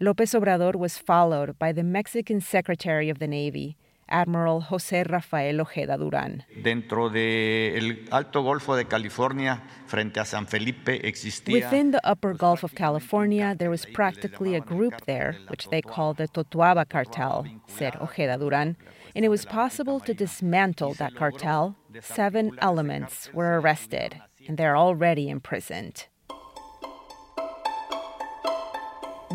López 0.00 0.34
Obrador 0.34 0.74
was 0.76 0.98
followed 0.98 1.56
by 1.56 1.72
the 1.72 1.84
Mexican 1.84 2.40
Secretary 2.40 3.08
of 3.08 3.20
the 3.20 3.28
Navy, 3.28 3.76
Admiral 4.08 4.60
José 4.62 5.04
Rafael 5.08 5.60
Ojeda 5.60 5.96
Durán. 5.96 6.42
Dentro 6.62 7.08
del 7.08 8.04
Alto 8.10 8.42
Golfo 8.42 8.74
de 8.76 8.86
California, 8.86 9.62
frente 9.86 10.18
a 10.18 10.24
San 10.24 10.46
Felipe, 10.46 11.06
existía. 11.06 11.54
Within 11.54 11.92
the 11.92 12.00
Upper 12.04 12.34
Gulf 12.34 12.64
of 12.64 12.74
California, 12.74 13.54
there 13.56 13.70
was 13.70 13.86
practically 13.86 14.56
a 14.56 14.60
group 14.60 15.06
there, 15.06 15.36
which 15.48 15.68
they 15.70 15.80
called 15.80 16.16
the 16.16 16.26
Totoaba 16.26 16.88
Cartel, 16.88 17.46
said 17.68 17.96
Ojeda 18.00 18.36
Durán, 18.36 18.76
and 19.14 19.24
it 19.24 19.30
was 19.30 19.46
possible 19.46 20.00
to 20.00 20.12
dismantle 20.12 20.94
that 20.94 21.14
cartel. 21.14 21.76
Seven 22.00 22.58
elements 22.58 23.32
were 23.32 23.60
arrested, 23.60 24.20
and 24.48 24.58
they're 24.58 24.76
already 24.76 25.30
imprisoned. 25.30 26.08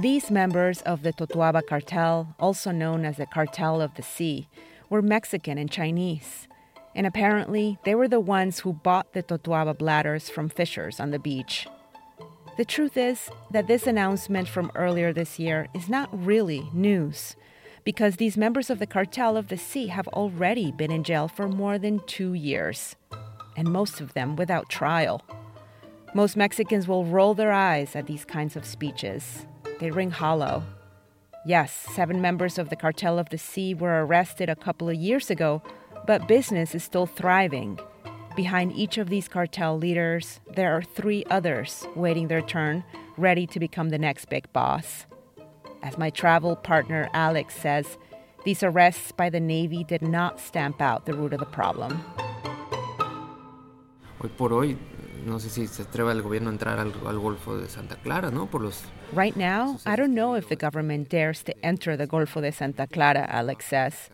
These 0.01 0.31
members 0.31 0.81
of 0.83 1.03
the 1.03 1.11
Totoaba 1.11 1.61
cartel, 1.67 2.33
also 2.39 2.71
known 2.71 3.03
as 3.03 3.17
the 3.17 3.25
Cartel 3.25 3.81
of 3.81 3.95
the 3.95 4.01
Sea, 4.01 4.47
were 4.89 5.01
Mexican 5.01 5.57
and 5.57 5.69
Chinese. 5.69 6.47
And 6.95 7.05
apparently, 7.05 7.77
they 7.83 7.95
were 7.95 8.07
the 8.07 8.21
ones 8.21 8.59
who 8.59 8.71
bought 8.71 9.11
the 9.11 9.21
Totoaba 9.21 9.77
bladders 9.77 10.29
from 10.29 10.47
fishers 10.47 11.01
on 11.01 11.11
the 11.11 11.19
beach. 11.19 11.67
The 12.55 12.63
truth 12.63 12.95
is 12.95 13.29
that 13.51 13.67
this 13.67 13.87
announcement 13.87 14.47
from 14.47 14.71
earlier 14.73 15.11
this 15.11 15.37
year 15.37 15.67
is 15.73 15.89
not 15.89 16.07
really 16.25 16.69
news, 16.71 17.35
because 17.83 18.15
these 18.15 18.37
members 18.37 18.69
of 18.69 18.79
the 18.79 18.87
Cartel 18.87 19.35
of 19.35 19.49
the 19.49 19.57
Sea 19.57 19.87
have 19.87 20.07
already 20.09 20.71
been 20.71 20.91
in 20.91 21.03
jail 21.03 21.27
for 21.27 21.49
more 21.49 21.77
than 21.77 21.99
two 22.07 22.33
years, 22.33 22.95
and 23.57 23.67
most 23.67 23.99
of 23.99 24.13
them 24.13 24.37
without 24.37 24.69
trial. 24.69 25.21
Most 26.15 26.37
Mexicans 26.37 26.87
will 26.87 27.03
roll 27.03 27.33
their 27.33 27.51
eyes 27.51 27.97
at 27.97 28.07
these 28.07 28.23
kinds 28.23 28.55
of 28.55 28.63
speeches, 28.63 29.45
they 29.79 29.91
ring 29.91 30.11
hollow. 30.11 30.63
Yes, 31.45 31.71
seven 31.71 32.21
members 32.21 32.57
of 32.57 32.69
the 32.69 32.75
Cartel 32.75 33.17
of 33.17 33.29
the 33.29 33.37
Sea 33.37 33.73
were 33.73 34.05
arrested 34.05 34.49
a 34.49 34.55
couple 34.55 34.89
of 34.89 34.95
years 34.95 35.29
ago, 35.29 35.63
but 36.05 36.27
business 36.27 36.75
is 36.75 36.83
still 36.83 37.05
thriving. 37.05 37.79
Behind 38.35 38.71
each 38.73 38.97
of 38.97 39.09
these 39.09 39.27
cartel 39.27 39.77
leaders, 39.77 40.39
there 40.55 40.75
are 40.75 40.81
three 40.81 41.25
others 41.29 41.85
waiting 41.95 42.27
their 42.27 42.41
turn, 42.41 42.83
ready 43.17 43.47
to 43.47 43.59
become 43.59 43.89
the 43.89 43.97
next 43.97 44.29
big 44.29 44.51
boss. 44.53 45.05
As 45.81 45.97
my 45.97 46.09
travel 46.09 46.55
partner 46.55 47.09
Alex 47.13 47.55
says, 47.55 47.97
these 48.45 48.63
arrests 48.63 49.11
by 49.11 49.29
the 49.29 49.39
Navy 49.39 49.83
did 49.83 50.01
not 50.01 50.39
stamp 50.39 50.81
out 50.81 51.05
the 51.05 51.13
root 51.13 51.33
of 51.33 51.39
the 51.39 51.45
problem. 51.45 52.03
Hoy 54.19 54.29
por 54.37 54.53
hoy, 54.53 54.77
no 55.25 55.39
sé 55.39 55.49
si 55.49 55.67
se 55.67 55.83
atreva 55.83 56.11
el 56.11 56.21
gobierno 56.21 56.49
a 56.49 56.53
entrar 56.53 56.79
al, 56.79 56.93
al 57.07 57.19
Golfo 57.19 57.57
de 57.57 57.69
Santa 57.69 57.95
Clara, 57.95 58.31
¿no? 58.31 58.47
Por 58.47 58.61
los 58.61 58.83
Right 59.11 59.35
now, 59.35 59.79
I 59.87 59.95
don't 59.95 60.13
know 60.13 60.35
if 60.35 60.49
the 60.49 60.55
government 60.55 61.09
dares 61.09 61.41
to 61.43 61.65
enter 61.65 61.97
the 61.97 62.05
Golfo 62.05 62.41
de 62.41 62.51
Santa 62.51 62.85
Clara, 62.85 63.25
Alex 63.27 63.65
says, 63.65 64.09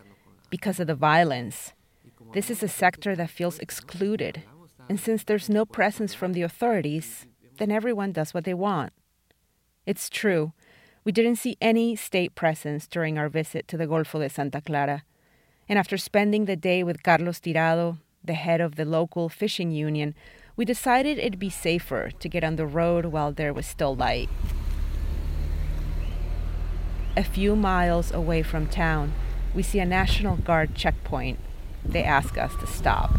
because 0.50 0.80
of 0.80 0.88
the 0.88 0.96
violence. 0.96 1.74
This 2.34 2.50
is 2.50 2.64
a 2.64 2.70
sector 2.70 3.14
that 3.16 3.30
feels 3.30 3.60
excluded, 3.60 4.44
and 4.88 4.98
since 4.98 5.26
there's 5.26 5.50
no 5.50 5.66
presence 5.66 6.14
from 6.14 6.32
the 6.32 6.44
authorities, 6.44 7.26
then 7.58 7.72
everyone 7.72 8.14
does 8.14 8.34
what 8.34 8.46
they 8.46 8.54
want. 8.54 8.94
It's 9.86 10.10
true, 10.10 10.54
we 11.04 11.12
didn't 11.12 11.36
see 11.36 11.58
any 11.60 11.98
state 11.98 12.34
presence 12.34 12.88
during 12.88 13.18
our 13.18 13.28
visit 13.28 13.68
to 13.68 13.78
the 13.78 13.88
Golfo 13.88 14.20
de 14.20 14.30
Santa 14.30 14.62
Clara, 14.62 15.04
and 15.68 15.78
after 15.78 15.98
spending 15.98 16.46
the 16.46 16.56
day 16.56 16.84
with 16.84 17.04
Carlos 17.04 17.42
Tirado, 17.42 17.98
the 18.24 18.34
head 18.34 18.62
of 18.62 18.76
the 18.76 18.86
local 18.86 19.28
fishing 19.28 19.72
union, 19.72 20.16
we 20.56 20.64
decided 20.64 21.20
it'd 21.20 21.38
be 21.38 21.50
safer 21.50 22.12
to 22.12 22.30
get 22.30 22.46
on 22.46 22.56
the 22.56 22.66
road 22.66 23.08
while 23.08 23.34
there 23.34 23.54
was 23.54 23.68
still 23.68 23.94
light. 23.94 24.30
A 27.18 27.24
few 27.24 27.56
miles 27.56 28.12
away 28.12 28.44
from 28.44 28.68
town, 28.68 29.14
we 29.54 29.64
see 29.64 29.80
a 29.80 29.86
National 29.86 30.36
Guard 30.36 30.76
checkpoint. 30.76 31.40
They 31.86 32.04
ask 32.04 32.38
us 32.38 32.54
to 32.58 32.68
stop. 32.68 33.10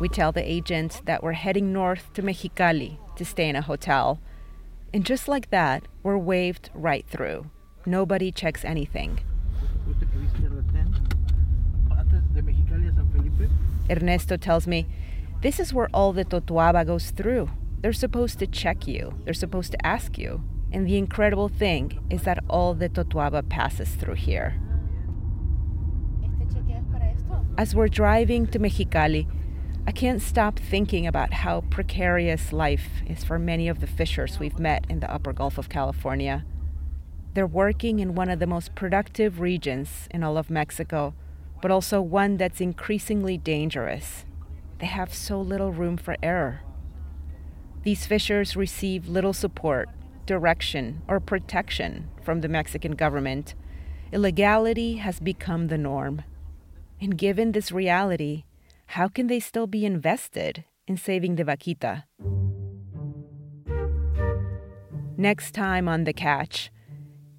We 0.00 0.08
tell 0.08 0.32
the 0.32 0.42
agent 0.42 1.00
that 1.04 1.22
we're 1.22 1.32
heading 1.34 1.72
north 1.72 2.12
to 2.14 2.22
Mexicali 2.22 2.98
to 3.14 3.24
stay 3.24 3.48
in 3.48 3.54
a 3.54 3.62
hotel. 3.62 4.18
And 4.92 5.06
just 5.06 5.28
like 5.28 5.50
that, 5.50 5.86
we're 6.02 6.18
waved 6.18 6.70
right 6.74 7.06
through. 7.08 7.50
Nobody 7.86 8.32
checks 8.32 8.64
anything. 8.64 9.20
Ernesto 13.88 14.36
tells 14.36 14.66
me, 14.66 14.86
This 15.40 15.60
is 15.60 15.72
where 15.72 15.88
all 15.94 16.12
the 16.12 16.24
Totoaba 16.24 16.84
goes 16.84 17.10
through. 17.10 17.48
They're 17.80 17.92
supposed 17.92 18.40
to 18.40 18.48
check 18.48 18.88
you, 18.88 19.14
they're 19.24 19.34
supposed 19.34 19.70
to 19.70 19.86
ask 19.86 20.18
you. 20.18 20.42
And 20.74 20.88
the 20.88 20.98
incredible 20.98 21.48
thing 21.48 22.00
is 22.10 22.24
that 22.24 22.42
all 22.50 22.74
the 22.74 22.88
Totoaba 22.88 23.48
passes 23.48 23.90
through 23.90 24.16
here. 24.16 24.60
As 27.56 27.76
we're 27.76 27.86
driving 27.86 28.48
to 28.48 28.58
Mexicali, 28.58 29.28
I 29.86 29.92
can't 29.92 30.20
stop 30.20 30.58
thinking 30.58 31.06
about 31.06 31.32
how 31.32 31.60
precarious 31.70 32.52
life 32.52 32.88
is 33.06 33.22
for 33.22 33.38
many 33.38 33.68
of 33.68 33.78
the 33.78 33.86
fishers 33.86 34.40
we've 34.40 34.58
met 34.58 34.84
in 34.88 34.98
the 34.98 35.08
upper 35.14 35.32
Gulf 35.32 35.58
of 35.58 35.68
California. 35.68 36.44
They're 37.34 37.46
working 37.46 38.00
in 38.00 38.16
one 38.16 38.28
of 38.28 38.40
the 38.40 38.46
most 38.48 38.74
productive 38.74 39.38
regions 39.38 40.08
in 40.10 40.24
all 40.24 40.36
of 40.36 40.50
Mexico, 40.50 41.14
but 41.62 41.70
also 41.70 42.02
one 42.02 42.36
that's 42.36 42.60
increasingly 42.60 43.38
dangerous. 43.38 44.24
They 44.80 44.86
have 44.86 45.14
so 45.14 45.40
little 45.40 45.70
room 45.70 45.96
for 45.96 46.16
error. 46.20 46.62
These 47.84 48.06
fishers 48.06 48.56
receive 48.56 49.06
little 49.06 49.32
support, 49.32 49.88
direction, 50.26 51.02
or 51.08 51.20
protection 51.20 52.08
from 52.22 52.40
the 52.40 52.48
Mexican 52.48 52.92
government. 52.92 53.54
Illegality 54.12 54.96
has 54.96 55.20
become 55.20 55.68
the 55.68 55.78
norm. 55.78 56.22
And 57.00 57.18
given 57.18 57.52
this 57.52 57.72
reality, 57.72 58.44
how 58.86 59.08
can 59.08 59.26
they 59.26 59.40
still 59.40 59.66
be 59.66 59.84
invested 59.84 60.64
in 60.86 60.96
saving 60.96 61.36
the 61.36 61.44
vaquita. 61.44 62.04
Next 65.16 65.52
time 65.52 65.88
on 65.88 66.04
The 66.04 66.12
Catch, 66.12 66.70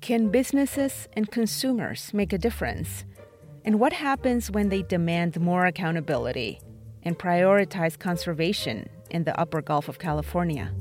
can 0.02 0.30
businesses 0.30 1.08
and 1.13 1.30
consumers 1.30 2.13
make 2.13 2.34
a 2.34 2.38
difference? 2.38 3.06
And 3.63 3.80
what 3.80 3.93
happens 3.93 4.52
when 4.52 4.69
they 4.69 4.84
demand 4.84 5.39
more 5.39 5.65
accountability 5.65 6.62
and 7.04 7.17
prioritize 7.17 7.98
conservation 7.98 8.89
in 9.10 9.24
the 9.24 9.39
upper 9.39 9.62
Gulf 9.62 9.89
of 9.89 10.00
California? 10.00 10.74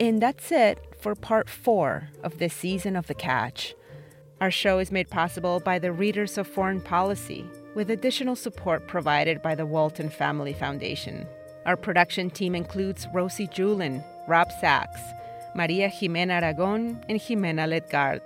And 0.00 0.20
that's 0.20 0.50
it 0.50 0.78
for 1.00 1.14
part 1.14 1.48
four 1.48 2.08
of 2.22 2.38
this 2.38 2.52
season 2.52 2.96
of 2.96 3.06
The 3.06 3.14
Catch. 3.14 3.74
Our 4.40 4.50
show 4.50 4.78
is 4.78 4.90
made 4.90 5.08
possible 5.08 5.60
by 5.60 5.78
the 5.78 5.92
readers 5.92 6.36
of 6.36 6.48
Foreign 6.48 6.80
Policy, 6.80 7.44
with 7.74 7.90
additional 7.90 8.34
support 8.36 8.88
provided 8.88 9.40
by 9.40 9.54
the 9.54 9.66
Walton 9.66 10.10
Family 10.10 10.52
Foundation. 10.52 11.26
Our 11.66 11.76
production 11.76 12.28
team 12.30 12.54
includes 12.54 13.06
Rosie 13.14 13.46
Julin, 13.46 14.04
Rob 14.28 14.50
Sachs, 14.60 15.00
Maria 15.54 15.88
Jimena 15.88 16.42
Aragon, 16.42 17.02
and 17.08 17.20
Jimena 17.20 17.68
Ledgard. 17.68 18.20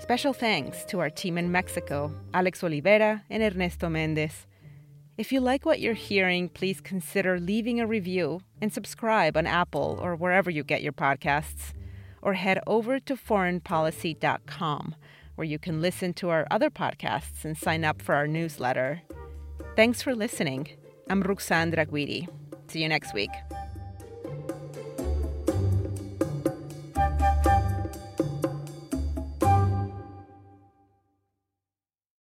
Special 0.00 0.32
thanks 0.32 0.84
to 0.84 1.00
our 1.00 1.10
team 1.10 1.38
in 1.38 1.50
Mexico, 1.50 2.12
Alex 2.34 2.60
Olivera 2.60 3.22
and 3.30 3.42
Ernesto 3.42 3.88
Mendez. 3.88 4.46
If 5.20 5.32
you 5.32 5.40
like 5.40 5.66
what 5.66 5.80
you're 5.80 5.92
hearing, 5.92 6.48
please 6.48 6.80
consider 6.80 7.38
leaving 7.38 7.78
a 7.78 7.86
review 7.86 8.40
and 8.62 8.72
subscribe 8.72 9.36
on 9.36 9.46
Apple 9.46 9.98
or 10.00 10.16
wherever 10.16 10.50
you 10.50 10.64
get 10.64 10.80
your 10.80 10.94
podcasts. 10.94 11.74
Or 12.22 12.32
head 12.32 12.58
over 12.66 12.98
to 13.00 13.16
foreignpolicy.com, 13.16 14.94
where 15.34 15.44
you 15.44 15.58
can 15.58 15.82
listen 15.82 16.14
to 16.14 16.30
our 16.30 16.46
other 16.50 16.70
podcasts 16.70 17.44
and 17.44 17.54
sign 17.54 17.84
up 17.84 18.00
for 18.00 18.14
our 18.14 18.26
newsletter. 18.26 19.02
Thanks 19.76 20.00
for 20.00 20.14
listening. 20.14 20.68
I'm 21.10 21.22
Ruxandra 21.22 21.84
Guidi. 21.84 22.26
See 22.68 22.80
you 22.80 22.88
next 22.88 23.12
week. 23.12 23.28